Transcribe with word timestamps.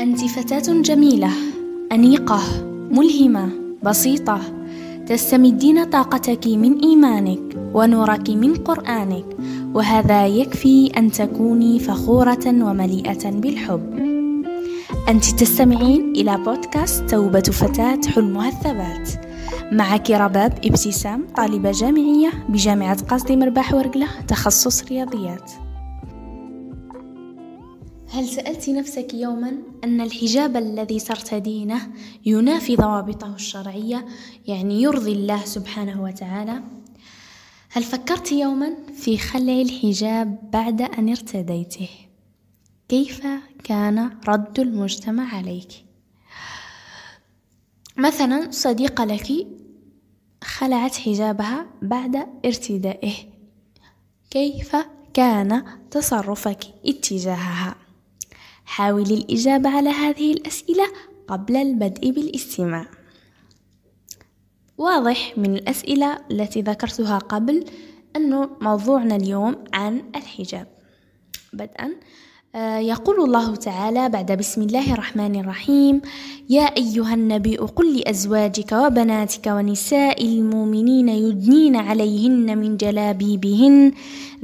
أنت 0.00 0.24
فتاة 0.24 0.80
جميلة 0.82 1.30
أنيقة 1.92 2.40
ملهمة 2.90 3.50
بسيطة. 3.82 4.40
تستمدين 5.06 5.84
طاقتك 5.84 6.46
من 6.46 6.78
إيمانك 6.78 7.56
ونورك 7.74 8.30
من 8.30 8.54
قرآنك 8.54 9.24
وهذا 9.74 10.26
يكفي 10.26 10.86
أن 10.96 11.10
تكوني 11.10 11.78
فخورة 11.78 12.46
ومليئة 12.46 13.30
بالحب. 13.30 13.94
أنت 15.08 15.24
تستمعين 15.24 16.12
إلى 16.16 16.36
بودكاست 16.36 17.10
توبة 17.10 17.40
فتاة 17.40 18.00
حلمها 18.14 18.48
الثبات 18.48 19.26
معك 19.72 20.10
رباب 20.10 20.52
ابتسام 20.64 21.26
طالبة 21.36 21.70
جامعية 21.70 22.30
بجامعة 22.48 23.02
قصدي 23.02 23.36
مرباح 23.36 23.74
ورقلة 23.74 24.06
تخصص 24.28 24.84
رياضيات. 24.84 25.50
هل 28.12 28.28
سألت 28.28 28.68
نفسك 28.68 29.14
يوما 29.14 29.52
أن 29.84 30.00
الحجاب 30.00 30.56
الذي 30.56 31.00
ترتدينه 31.00 31.92
ينافي 32.26 32.76
ضوابطه 32.76 33.34
الشرعية 33.34 34.06
يعني 34.46 34.82
يرضي 34.82 35.12
الله 35.12 35.44
سبحانه 35.44 36.02
وتعالى؟ 36.02 36.62
هل 37.70 37.82
فكرت 37.82 38.32
يوما 38.32 38.74
في 38.94 39.18
خلع 39.18 39.52
الحجاب 39.52 40.50
بعد 40.52 40.82
أن 40.82 41.08
ارتديته؟ 41.08 41.88
كيف 42.88 43.26
كان 43.64 44.10
رد 44.28 44.60
المجتمع 44.60 45.34
عليك؟ 45.34 45.70
مثلا 47.96 48.50
صديقة 48.50 49.04
لك 49.04 49.46
خلعت 50.44 50.94
حجابها 50.96 51.66
بعد 51.82 52.26
ارتدائه 52.44 53.14
كيف 54.30 54.76
كان 55.14 55.64
تصرفك 55.90 56.60
اتجاهها 56.86 57.89
حاولي 58.70 59.14
الإجابة 59.14 59.68
على 59.68 59.88
هذه 59.88 60.32
الأسئلة 60.32 60.84
قبل 61.28 61.56
البدء 61.56 62.10
بالاستماع. 62.10 62.86
واضح 64.78 65.38
من 65.38 65.54
الأسئلة 65.54 66.18
التي 66.30 66.62
ذكرتها 66.62 67.18
قبل 67.18 67.64
أنه 68.16 68.50
موضوعنا 68.60 69.16
اليوم 69.16 69.64
عن 69.72 70.02
الحجاب. 70.16 70.66
بدءا. 71.52 71.94
يقول 72.54 73.24
الله 73.24 73.56
تعالى 73.56 74.08
بعد 74.08 74.32
بسم 74.32 74.62
الله 74.62 74.92
الرحمن 74.92 75.40
الرحيم 75.40 76.02
يا 76.48 76.62
أيها 76.62 77.14
النبي 77.14 77.56
قل 77.56 77.98
لأزواجك 77.98 78.72
وبناتك 78.72 79.46
ونساء 79.46 80.24
المؤمنين 80.24 81.08
يدنين 81.08 81.76
عليهن 81.76 82.58
من 82.58 82.76
جلابيبهن 82.76 83.92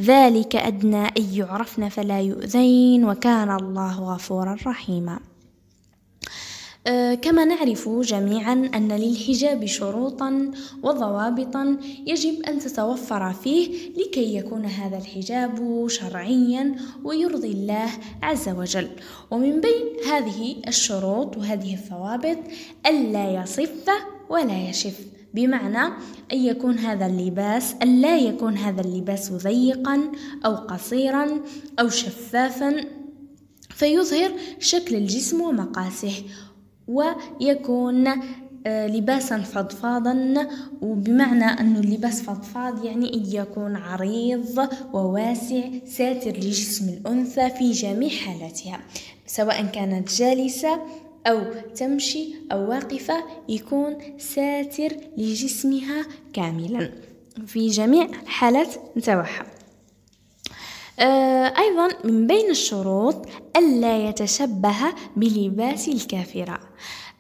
ذلك 0.01 0.57
أدنى 0.57 1.07
أن 1.07 1.25
يعرفن 1.33 1.89
فلا 1.89 2.21
يؤذين 2.21 3.05
وكان 3.05 3.57
الله 3.57 4.15
غفورا 4.15 4.57
رحيما. 4.67 5.13
آه، 5.15 5.36
كما 7.23 7.45
نعرف 7.45 7.89
جميعا 7.89 8.71
أن 8.75 8.93
للحجاب 8.93 9.67
شروطا 9.67 10.51
وضوابطا 10.83 11.77
يجب 12.07 12.43
أن 12.43 12.59
تتوفر 12.59 13.33
فيه 13.33 13.91
لكي 13.97 14.37
يكون 14.37 14.65
هذا 14.65 14.97
الحجاب 14.99 15.87
شرعيا 15.89 16.77
ويرضي 17.05 17.53
الله 17.53 17.91
عز 18.23 18.49
وجل. 18.49 18.89
ومن 19.31 19.61
بين 19.61 20.11
هذه 20.13 20.57
الشروط 20.69 21.37
وهذه 21.37 21.75
الضوابط 21.75 22.39
ألا 22.87 23.43
يصف 23.43 23.91
ولا 24.31 24.69
يشف 24.69 25.01
بمعنى 25.35 25.95
أن 26.33 26.39
يكون 26.39 26.79
هذا 26.79 27.07
اللباس 27.07 27.75
أن 27.83 28.01
لا 28.01 28.19
يكون 28.19 28.57
هذا 28.57 28.81
اللباس 28.81 29.33
ضيقا 29.33 30.13
أو 30.45 30.55
قصيرا 30.55 31.41
أو 31.81 31.89
شفافا 31.89 32.85
فيظهر 33.71 34.31
شكل 34.61 34.95
الجسم 34.95 35.41
ومقاسه. 35.41 36.23
ويكون 36.89 38.09
آه، 38.67 38.87
لباسا 38.87 39.39
فضفاضا. 39.39 40.47
وبمعنى 40.83 41.45
أن 41.45 41.77
اللباس 41.77 42.23
فضفاض 42.23 42.85
يعني 42.85 43.15
أن 43.15 43.23
يكون 43.27 43.77
عريض 43.77 44.69
وواسع 44.93 45.63
ساتر 45.87 46.31
لجسم 46.31 46.89
الأنثى 46.89 47.51
في 47.51 47.73
جميع 47.73 48.11
حالاتها 48.11 48.81
سواء 49.27 49.67
كانت 49.67 50.13
جالسة 50.17 50.81
أو 51.27 51.43
تمشي 51.75 52.35
أو 52.53 52.71
واقفة 52.71 53.25
يكون 53.49 53.97
ساتر 54.19 54.97
لجسمها 55.17 56.05
كاملا 56.33 56.91
في 57.47 57.69
جميع 57.69 58.09
حالات 58.27 58.69
نتاعها. 58.97 59.56
أيضا 60.99 61.89
من 62.05 62.27
بين 62.27 62.51
الشروط 62.51 63.27
ألا 63.57 64.09
يتشبه 64.09 64.77
بلباس 65.17 65.89
الكافرة. 65.89 66.61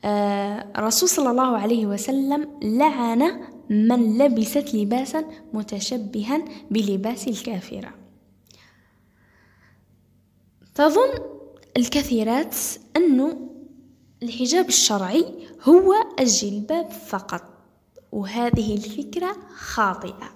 الرسول 0.04 1.09
آه، 1.09 1.14
صلى 1.14 1.31
الله 1.31 1.59
عليه 1.59 1.87
وسلم 1.87 2.59
لعن 2.62 3.41
من 3.70 4.19
لبست 4.19 4.75
لباسا 4.75 5.25
متشبها 5.53 6.44
بلباس 6.70 7.28
الكافرة. 7.28 7.94
تظن 10.75 11.10
الكثيرات 11.76 12.56
أن 12.97 13.48
الحجاب 14.22 14.69
الشرعي 14.69 15.25
هو 15.62 15.94
الجلباب 16.20 16.91
فقط 16.91 17.43
وهذه 18.12 18.75
الفكرة 18.75 19.37
خاطئة 19.54 20.31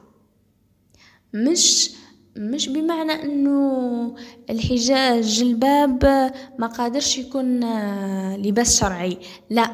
مش 1.34 1.90
مش 2.36 2.68
بمعنى 2.68 3.12
إنه 3.12 4.14
الحجاب 4.50 5.18
الجلباب 5.18 6.04
ما 6.58 6.66
قادرش 6.66 7.18
يكون 7.18 7.60
لباس 8.36 8.80
شرعي. 8.80 9.18
لا 9.50 9.70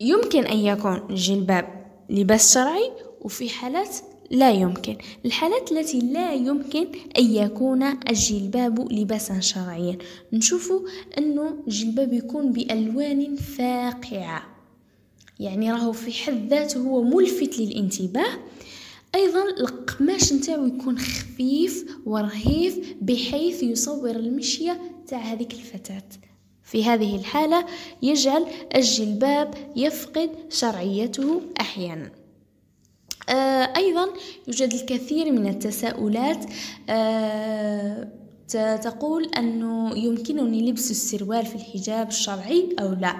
يمكن 0.00 0.44
أن 0.44 0.58
يكون 0.58 1.02
الجلباب 1.10 1.86
لباس 2.10 2.54
شرعي 2.54 2.90
وفي 3.20 3.48
حالات 3.48 3.96
لا 4.30 4.50
يمكن. 4.50 4.96
الحالات 5.24 5.72
التي 5.72 5.98
لا 5.98 6.32
يمكن 6.32 6.86
أن 7.18 7.24
يكون 7.24 7.82
الجلباب 7.82 8.92
لباسا 8.92 9.40
شرعيا. 9.40 9.98
نشوف 10.32 10.72
أنه 11.18 11.54
الجلباب 11.66 12.12
يكون 12.12 12.52
بألوان 12.52 13.36
فاقعة. 13.36 14.42
يعني 15.40 15.72
راهو 15.72 15.92
في 15.92 16.12
حد 16.12 16.48
ذاته 16.48 16.80
هو 16.80 17.02
ملفت 17.02 17.58
للانتباه 17.58 18.38
أيضا 19.14 19.42
القماش 19.42 20.32
نتاعو 20.32 20.66
يكون 20.66 20.98
خفيف 20.98 21.84
ورهيف 22.06 22.94
بحيث 23.00 23.62
يصور 23.62 24.10
المشية 24.10 24.80
تاع 25.06 25.18
هذيك 25.18 25.52
الفتاة. 25.52 26.02
في 26.62 26.84
هذه 26.84 27.16
الحالة 27.16 27.66
يجعل 28.02 28.46
الجلباب 28.74 29.54
يفقد 29.76 30.30
شرعيته 30.50 31.42
أحيانا. 31.60 32.10
آه 33.28 33.76
أيضا 33.76 34.08
يوجد 34.46 34.72
الكثير 34.74 35.32
من 35.32 35.46
التساؤلات 35.46 36.44
آه 36.90 38.21
تقول 38.82 39.30
أنه 39.38 39.98
يمكنني 39.98 40.70
لبس 40.70 40.90
السروال 40.90 41.46
في 41.46 41.54
الحجاب 41.54 42.08
الشرعي 42.08 42.68
أو 42.80 42.92
لا. 42.92 43.16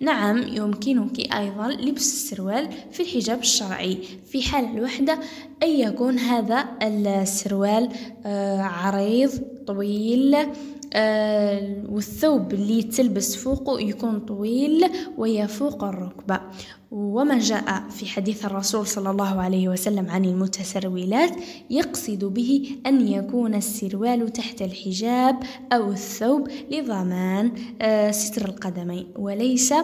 نعم 0.00 0.38
يمكنك 0.38 1.34
أيضا 1.34 1.68
لبس 1.68 2.14
السروال 2.14 2.68
في 2.92 3.00
الحجاب 3.00 3.40
الشرعي. 3.40 3.98
في 4.26 4.42
حال 4.42 4.64
الوحدة 4.64 5.18
أن 5.62 5.68
يكون 5.70 6.18
هذا 6.18 6.68
السروال 6.82 7.88
آه، 8.26 8.62
عريض 8.62 9.55
طويل 9.66 10.36
آه، 10.94 11.84
والثوب 11.88 12.54
اللي 12.54 12.82
تلبس 12.82 13.36
فوقه 13.36 13.80
يكون 13.80 14.20
طويل 14.20 14.84
ويفوق 15.18 15.84
الركبة. 15.84 16.40
وما 16.90 17.38
جاء 17.38 17.88
في 17.90 18.06
حديث 18.06 18.44
الرسول 18.44 18.86
صلى 18.86 19.10
الله 19.10 19.40
عليه 19.40 19.68
وسلم 19.68 20.10
عن 20.10 20.24
المتسرولات 20.24 21.30
يقصد 21.70 22.24
به 22.24 22.76
أن 22.86 23.08
يكون 23.08 23.54
السروال 23.54 24.32
تحت 24.32 24.62
الحجاب 24.62 25.42
أو 25.72 25.90
الثوب 25.90 26.48
لضمان 26.70 27.52
آه، 27.82 28.10
ستر 28.10 28.48
القدمين 28.48 29.06
وليس 29.16 29.74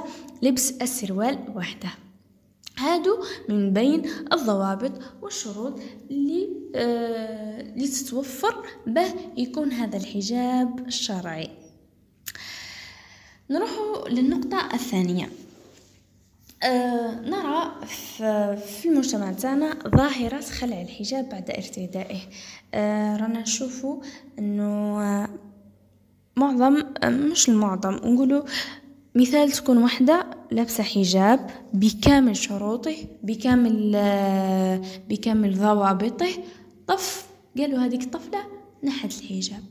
لبس 0.42 0.70
السروال 0.82 1.38
وحده. 1.56 1.88
هادو 2.82 3.24
من 3.48 3.72
بين 3.72 4.02
الضوابط 4.32 4.92
والشروط 5.22 5.80
اللي 6.10 6.48
آه 6.74 7.62
لتتوفر 7.76 8.66
به 8.86 9.14
يكون 9.36 9.72
هذا 9.72 9.96
الحجاب 9.96 10.86
الشرعي. 10.86 11.50
نروح 13.50 13.70
للنقطة 14.10 14.74
الثانية. 14.74 15.28
آه 16.62 17.20
نرى 17.20 17.86
في 18.56 18.88
المجتمع 18.88 19.32
تاعنا 19.32 19.78
ظاهرة 19.96 20.40
خلع 20.40 20.82
الحجاب 20.82 21.28
بعد 21.28 21.50
ارتدائه. 21.50 22.20
آه 22.74 23.16
رانا 23.16 23.40
نشوفوا 23.40 24.02
إنه 24.38 24.98
معظم 26.36 26.82
مش 27.04 27.48
المعظم 27.48 27.94
نقولوا 27.94 28.42
مثال 29.14 29.50
تكون 29.50 29.78
وحدة 29.78 30.26
لابسة 30.50 30.82
حجاب 30.82 31.50
بكامل 31.74 32.36
شروطه 32.36 32.96
بكامل 33.22 33.92
بكامل 35.08 35.58
ضوابطه. 35.58 36.28
طف 36.86 37.26
قالوا 37.58 37.78
هذيك 37.78 38.02
الطفلة 38.02 38.40
نحت 38.84 39.20
الحجاب. 39.20 39.62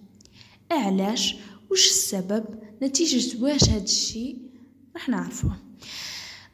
علاش؟ 0.71 1.35
وش 1.71 1.89
السبب؟ 1.89 2.45
نتيجة 2.83 3.43
واش 3.43 3.69
هاد 3.69 3.83
الشيء؟ 3.83 4.37
راح 4.95 5.09
نعرفوه. 5.09 5.55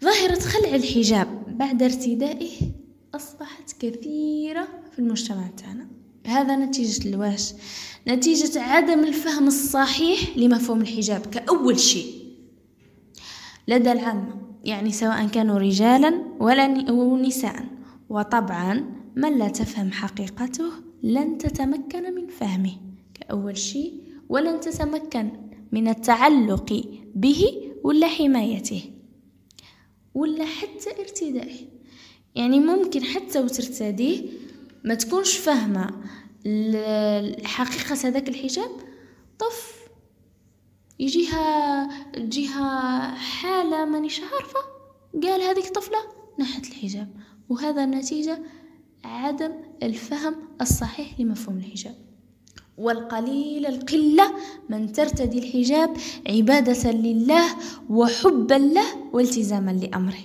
ظاهرة 0.03 0.39
خلع 0.39 0.75
الحجاب 0.75 1.57
بعد 1.57 1.83
ارتدائه 1.83 2.51
أصبحت 3.15 3.71
كثيرة 3.79 4.67
في 4.91 4.99
المجتمع 4.99 5.47
تاعنا. 5.47 5.87
هذا 6.25 6.55
نتيجة 6.55 7.09
الواش. 7.09 7.53
نتيجة 8.07 8.61
عدم 8.61 9.03
الفهم 9.03 9.47
الصحيح 9.47 10.37
لمفهوم 10.37 10.81
الحجاب 10.81 11.25
كأول 11.25 11.79
شيء. 11.79 12.26
لدى 13.67 13.91
العامة 13.91 14.41
يعني 14.63 14.91
سواء 14.91 15.27
كانوا 15.27 15.59
رجالا 15.59 16.21
ولا 16.39 16.67
نساء. 17.17 17.65
وطبعا 18.09 18.95
من 19.15 19.37
لا 19.37 19.47
تفهم 19.47 19.91
حقيقته 19.91 20.71
لن 21.03 21.37
تتمكن 21.37 22.15
من 22.15 22.27
فهمه 22.27 22.73
كأول 23.13 23.57
شيء. 23.57 23.93
ولن 24.29 24.59
تتمكن 24.59 25.29
من 25.71 25.87
التعلق 25.87 26.83
به 27.15 27.43
ولا 27.83 28.07
حمايته 28.07 28.83
ولا 30.13 30.45
حتى 30.45 31.01
ارتدائه. 31.01 31.65
يعني 32.35 32.59
ممكن 32.59 33.03
حتى 33.03 33.39
وترتديه 33.39 34.25
ما 34.83 34.93
تكونش 34.93 35.37
فاهمة 35.37 35.87
حقيقة 37.43 38.07
هذاك 38.07 38.29
الحجاب 38.29 38.71
طف 39.39 39.86
يجيها 40.99 41.87
تجيها 42.13 43.11
حالة 43.15 43.85
مانيش 43.85 44.19
عارفة. 44.19 44.59
قال 45.23 45.41
هذيك 45.41 45.69
طفلة 45.69 45.99
نحت 46.39 46.67
الحجاب. 46.67 47.09
وهذا 47.49 47.85
نتيجة 47.85 48.39
عدم 49.03 49.51
الفهم 49.83 50.35
الصحيح 50.61 51.19
لمفهوم 51.19 51.57
الحجاب. 51.57 51.95
والقليل 52.77 53.65
القلة 53.65 54.33
من 54.69 54.91
ترتدي 54.91 55.39
الحجاب 55.39 55.97
عبادة 56.29 56.91
لله 56.91 57.55
وحبا 57.89 58.53
له 58.53 59.09
والتزاما 59.13 59.71
لأمره. 59.71 60.23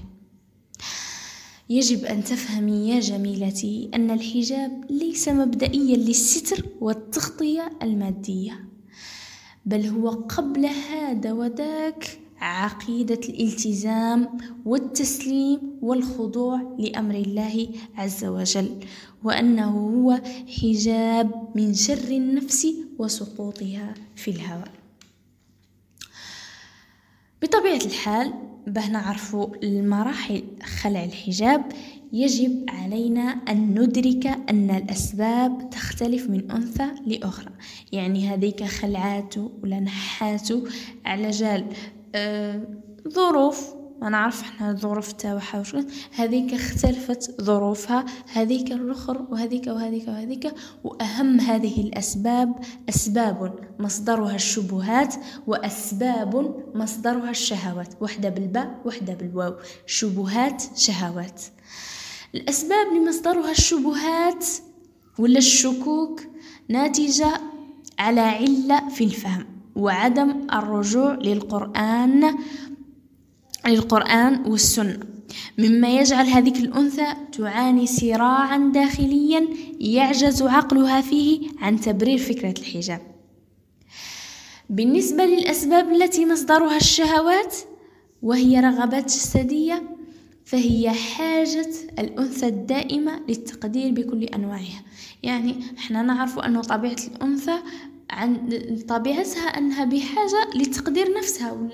يجب 1.68 2.04
أن 2.04 2.24
تفهمي 2.24 2.88
يا 2.90 3.00
جميلتي 3.00 3.90
أن 3.94 4.10
الحجاب 4.10 4.84
ليس 4.90 5.28
مبدئيا 5.28 5.96
للستر 5.96 6.66
والتغطية 6.80 7.72
المادية. 7.82 8.71
بل 9.66 9.86
هو 9.86 10.08
قبل 10.08 10.66
هذا 10.66 11.32
وذاك 11.32 12.18
عقيدة 12.40 13.20
الالتزام 13.28 14.38
والتسليم 14.64 15.78
والخضوع 15.82 16.76
لأمر 16.78 17.14
الله 17.14 17.68
عز 17.94 18.24
وجل 18.24 18.76
وأنه 19.24 19.70
هو 19.70 20.20
حجاب 20.60 21.48
من 21.54 21.74
شر 21.74 22.08
النفس 22.10 22.66
وسقوطها 22.98 23.94
في 24.16 24.30
الهواء. 24.30 24.72
بطبيعة 27.42 27.84
الحال 27.86 28.32
به 28.66 28.88
نعرفوا 28.88 29.46
المراحل 29.62 30.42
خلع 30.82 31.04
الحجاب 31.04 31.72
يجب 32.12 32.64
علينا 32.68 33.22
أن 33.22 33.80
ندرك 33.80 34.26
أن 34.26 34.70
الأسباب 34.70 35.70
تختلف 35.70 36.30
من 36.30 36.50
أنثى 36.50 36.88
لأخرى. 37.06 37.50
يعني 37.92 38.28
هذيك 38.28 38.64
خلعات 38.64 39.34
ولا 39.62 39.80
نحات 39.80 40.48
على 41.04 41.30
جال. 41.30 41.66
آه 42.14 42.60
ظروف 43.08 43.74
ما 44.02 44.08
نعرف 44.08 44.42
إحنا 44.42 44.70
الظروف 44.70 45.12
تاعها 45.12 45.60
وش 45.60 45.76
هذيك 46.14 46.54
اختلفت 46.54 47.42
ظروفها 47.42 48.04
هذيك 48.32 48.72
الأخر 48.72 49.26
وهذيك 49.30 49.66
وهذيك 49.66 50.08
وهذيك 50.08 50.54
وأهم 50.84 51.40
هذه 51.40 51.80
الأسباب 51.80 52.54
أسباب 52.88 53.58
مصدرها 53.78 54.34
الشبهات 54.34 55.14
وأسباب 55.46 56.54
مصدرها 56.74 57.30
الشهوات. 57.30 57.94
وحدة 58.00 58.28
بالباء 58.28 58.80
وحدة 58.84 59.14
بالواو. 59.14 59.54
شبهات 59.86 60.62
شهوات. 60.76 61.42
الأسباب 62.34 62.92
لمصدرها 62.92 63.50
الشبهات 63.50 64.46
ولا 65.18 65.38
الشكوك 65.38 66.22
ناتجة 66.68 67.40
على 67.98 68.20
علة 68.20 68.88
في 68.88 69.04
الفهم 69.04 69.46
وعدم 69.76 70.46
الرجوع 70.52 71.14
للقرآن 71.14 72.38
للقرآن 73.66 74.46
والسنة. 74.46 75.00
مما 75.58 75.88
يجعل 75.88 76.26
هذه 76.26 76.64
الأنثى 76.64 77.06
تعاني 77.32 77.86
صراعا 77.86 78.58
داخليا 78.74 79.48
يعجز 79.80 80.42
عقلها 80.42 81.00
فيه 81.00 81.48
عن 81.58 81.80
تبرير 81.80 82.18
فكرة 82.18 82.54
الحجاب. 82.60 83.00
بالنسبة 84.70 85.24
للأسباب 85.24 85.92
التي 85.92 86.26
مصدرها 86.26 86.76
الشهوات 86.76 87.56
وهي 88.22 88.60
رغبات 88.60 89.04
جسدية 89.04 89.82
فهي 90.52 90.90
حاجة 90.90 91.68
الأنثى 91.98 92.46
الدائمة 92.46 93.20
للتقدير 93.28 93.92
بكل 93.92 94.24
أنواعها. 94.24 94.82
يعني 95.22 95.54
إحنا 95.78 96.02
نعرف 96.02 96.38
أن 96.38 96.60
طبيعة 96.60 96.96
الأنثى 97.08 97.58
عن 98.10 98.48
طبيعتها 98.88 99.40
أنها 99.40 99.84
بحاجة 99.84 100.50
لتقدير 100.54 101.18
نفسها 101.18 101.68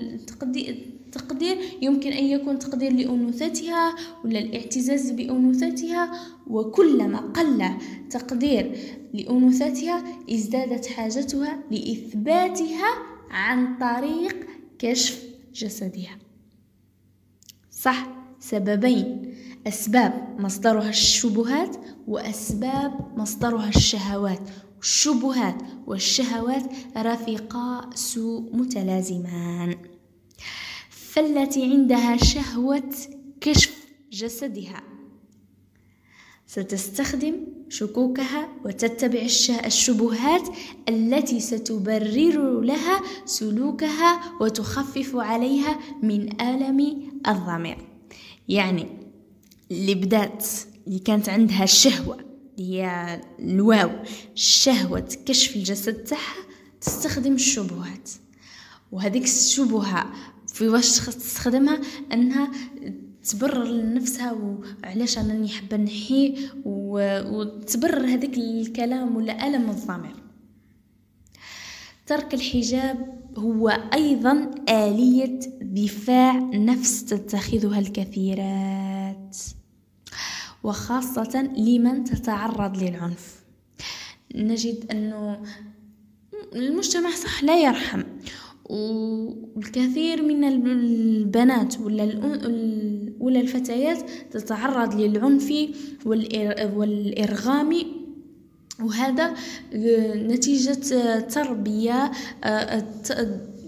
التقدير 1.07 1.57
يمكن 1.81 2.11
أن 2.11 2.23
يكون 2.23 2.59
تقدير 2.59 2.93
لأنوثتها 2.93 3.95
ولا 4.25 4.39
الاعتزاز 4.39 5.11
بأنوثتها. 5.11 6.11
وكلما 6.47 7.17
قل 7.17 7.69
تقدير 8.09 8.75
لأنوثتها 9.13 10.03
ازدادت 10.31 10.85
حاجتها 10.85 11.59
لإثباتها 11.71 12.89
عن 13.29 13.77
طريق 13.77 14.47
كشف 14.79 15.23
جسدها. 15.53 16.17
صح؟ 17.71 18.18
سببين 18.39 19.35
أسباب 19.67 20.35
مصدرها 20.39 20.89
الشبهات 20.89 21.77
وأسباب 22.07 23.13
مصدرها 23.17 23.69
الشهوات. 23.69 24.49
الشبهات 24.81 25.55
والشهوات 25.87 26.63
رفيقا 26.97 27.89
سوء 27.95 28.55
متلازمان. 28.55 29.75
فالتي 30.89 31.63
عندها 31.63 32.17
شهوة 32.17 32.89
كشف 33.41 33.75
جسدها. 34.11 34.83
ستستخدم 36.47 37.35
شكوكها 37.69 38.49
وتتبع 38.65 39.21
الشبهات 39.65 40.49
التي 40.89 41.39
ستبرر 41.39 42.61
لها 42.61 43.01
سلوكها 43.25 44.21
وتخفف 44.41 45.15
عليها 45.15 45.79
من 46.03 46.41
ألم 46.41 46.79
الضمير. 47.27 47.88
يعني 48.49 48.87
اللي 49.71 49.95
بدات 49.95 50.45
اللي 50.87 50.99
كانت 50.99 51.29
عندها 51.29 51.63
الشهوة 51.63 52.17
اللي 52.59 52.81
هي 52.81 53.21
الواو 53.39 53.89
شهوة 54.35 55.09
كشف 55.25 55.55
الجسد 55.55 55.93
تاعها 55.93 56.43
تستخدم 56.81 57.33
الشبهات. 57.33 58.09
وهذيك 58.91 59.23
الشبهة 59.23 60.11
في 60.47 60.67
واش 60.67 60.99
تستخدمها؟ 60.99 61.81
أنها 62.13 62.51
تبرر 63.29 63.63
لنفسها 63.63 64.31
وعلاش 64.83 65.17
أنا 65.17 65.47
حابه 65.47 65.77
نحيه 65.77 66.35
وتبرر 66.65 68.05
هذاك 68.05 68.37
الكلام 68.37 69.15
ولا 69.15 69.47
ألم 69.47 69.69
الضمير. 69.69 70.15
ترك 72.09 72.33
الحجاب 72.33 73.19
هو 73.37 73.69
أيضا 73.93 74.51
آلية 74.69 75.39
دفاع 75.61 76.37
نفس 76.53 77.05
تتخذها 77.05 77.79
الكثيرات 77.79 79.37
وخاصة 80.63 81.41
لمن 81.57 82.03
تتعرض 82.03 82.83
للعنف. 82.83 83.43
نجد 84.35 84.91
أنه 84.91 85.41
المجتمع 86.55 87.09
صح 87.09 87.43
لا 87.43 87.63
يرحم 87.63 88.03
والكثير 88.69 90.21
من 90.21 90.43
البنات 90.43 91.79
ولا 91.79 92.03
ولا 93.19 93.39
الفتيات 93.39 94.09
تتعرض 94.31 94.95
للعنف 94.95 95.53
والإرغام 96.05 97.98
وهذا 98.81 99.33
نتيجة 100.15 100.73
تربية 101.19 102.11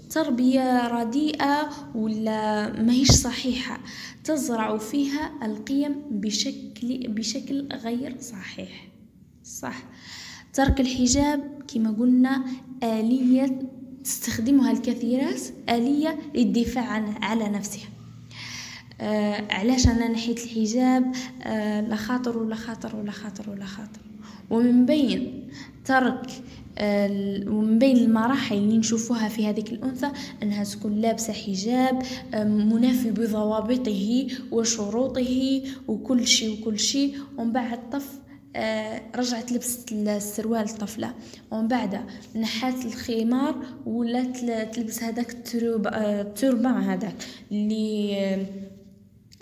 تربية 0.10 0.88
رديئة 0.88 1.70
ولا 1.96 2.70
ماهيش 2.82 3.12
صحيحة. 3.12 3.80
تزرع 4.24 4.78
فيها 4.78 5.32
القيم 5.44 5.96
بشكل 6.12 7.08
بشكل 7.08 7.68
غير 7.74 8.16
صحيح. 8.22 8.88
صح. 9.44 9.84
ترك 10.54 10.80
الحجاب 10.82 11.62
كما 11.68 11.92
قلنا 11.92 12.44
آلية 12.84 13.60
تستخدمها 14.04 14.72
الكثيرات 14.72 15.42
آلية 15.70 16.20
للدفاع 16.36 16.84
عن 16.86 17.16
على 17.24 17.50
نفسها. 17.50 17.90
آه 19.02 19.48
علاش 19.54 19.88
أنا 19.88 20.08
نحيت 20.08 20.44
الحجاب؟ 20.44 21.16
آه 21.44 21.82
لا 21.82 21.96
خاطر 21.96 22.38
ولا 22.38 22.56
خاطر 22.56 22.96
ولا 22.96 23.12
خاطر 23.12 23.50
ولا 23.50 23.66
خاطر. 23.66 24.02
ومن 24.52 24.86
بين 24.86 25.48
ترك 25.86 26.28
ومن 27.48 27.80
بين 27.80 27.98
المراحل 27.98 28.58
اللي 28.58 28.78
نشوفوها 28.78 29.28
في 29.30 29.48
هذيك 29.48 29.72
الأنثى 29.72 30.12
أنها 30.44 30.64
تكون 30.64 31.02
لابسة 31.02 31.34
حجاب 31.34 32.04
منافي 32.46 33.12
بضوابطه 33.12 34.28
وشروطه 34.52 35.62
وكل 35.88 36.28
شيء 36.28 36.62
وكل 36.62 36.80
شيء 36.80 37.18
ومن 37.38 37.52
بعد 37.52 37.90
طف 37.90 38.22
آه، 38.56 39.02
رجعت 39.16 39.52
لبست 39.52 39.92
السروال 39.92 40.62
الطفلة. 40.62 41.14
ومن 41.52 41.68
بعد 41.68 42.00
نحات 42.36 42.86
الخمار 42.86 43.56
ولات 43.86 44.38
تلبس 44.76 45.04
هذاك 45.04 45.36
التربع 45.46 46.80
هذاك 46.80 47.16
اللي 47.52 48.48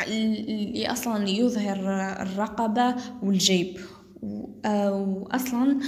اللي 0.08 0.88
أصلا 0.92 1.30
يظهر 1.30 1.78
الرقبة 2.22 2.96
والجيب. 3.24 3.78
واصلا 4.24 5.80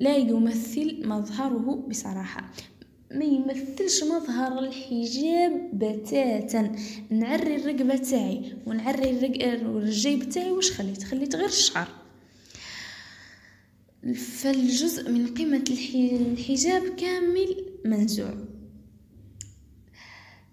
لا 0.00 0.16
يمثل 0.16 1.08
مظهره 1.08 1.86
بصراحة. 1.90 2.52
ما 3.10 3.24
يمثلش 3.24 4.04
مظهر 4.04 4.58
الحجاب 4.58 5.70
بتاتا. 5.72 6.72
نعري 7.10 7.56
الرقبة 7.56 7.96
تاعي 7.96 8.52
ونعري 8.66 9.10
الجيب 9.10 10.28
تاعي 10.28 10.50
واش 10.50 10.70
خليت؟ 10.70 11.02
خليت 11.02 11.36
غير 11.36 11.48
الشعر. 11.48 11.88
فالجزء 14.14 15.10
من 15.10 15.26
قيمة 15.34 15.64
الحجاب 15.94 16.82
كامل 16.96 17.64
منزوع. 17.84 18.34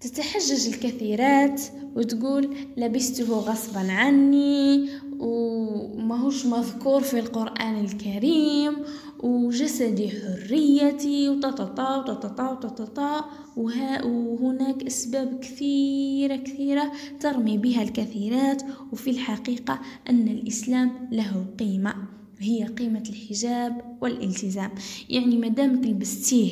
تتحجج 0.01 0.67
الكثيرات 0.67 1.61
وتقول 1.95 2.55
لبسته 2.77 3.33
غصبا 3.33 3.91
عني 3.91 4.89
وماهوش 5.19 6.45
مذكور 6.45 7.01
في 7.01 7.19
القرآن 7.19 7.85
الكريم 7.85 8.75
وجسدي 9.19 10.09
حريتي 10.09 11.29
وتططا 11.29 11.97
وتططا 11.97 12.51
وتططا 12.51 13.25
وهناك 13.57 14.83
أسباب 14.83 15.39
كثيرة 15.39 16.35
كثيرة 16.35 16.91
ترمي 17.19 17.57
بها 17.57 17.83
الكثيرات 17.83 18.63
وفي 18.91 19.09
الحقيقة 19.09 19.79
أن 20.09 20.27
الإسلام 20.27 21.09
له 21.11 21.45
قيمة 21.59 21.95
هي 22.39 22.63
قيمة 22.63 23.03
الحجاب 23.09 23.97
والالتزام. 24.01 24.71
يعني 25.09 25.37
مادامك 25.37 25.85
لبستيه 25.85 26.51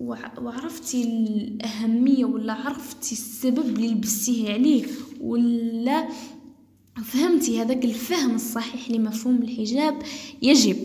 وعرفتي 0.00 1.02
الأهمية 1.04 2.24
ولا 2.24 2.52
عرفتي 2.52 3.12
السبب 3.12 3.66
اللي 3.66 3.88
لبستيه 3.88 4.52
عليه 4.52 4.84
ولا 5.20 6.08
فهمتي 7.04 7.60
هذاك 7.62 7.84
الفهم 7.84 8.34
الصحيح 8.34 8.90
لمفهوم 8.90 9.42
الحجاب 9.42 10.02
يجب 10.42 10.76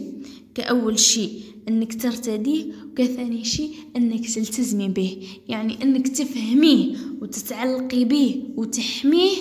كأول 0.55 0.99
شيء 0.99 1.41
إنك 1.69 2.01
ترتديه 2.01 2.65
وكثاني 2.91 3.43
شيء 3.43 3.71
إنك 3.95 4.29
تلتزمي 4.29 4.89
به. 4.89 5.27
يعني 5.47 5.83
إنك 5.83 6.07
تفهميه 6.07 6.95
وتتعلقي 7.21 8.05
به 8.05 8.43
وتحميه 8.55 9.37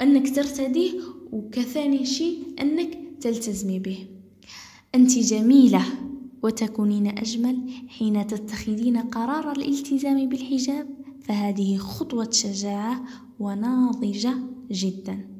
إنك 0.00 0.34
ترتديه 0.34 0.92
وكثاني 1.32 2.06
شيء 2.06 2.38
إنك 2.60 2.98
تلتزمي 3.20 3.78
به. 3.78 3.98
انت 4.94 5.18
جميلة. 5.18 5.84
وتكونين 6.44 7.06
أجمل 7.06 7.70
حين 7.88 8.26
تتخذين 8.26 8.96
قرار 8.96 9.52
الالتزام 9.52 10.28
بالحجاب. 10.28 10.86
فهذه 11.20 11.76
خطوة 11.76 12.30
شجاعة 12.30 13.04
وناضجة 13.40 14.34
جدا. 14.70 15.33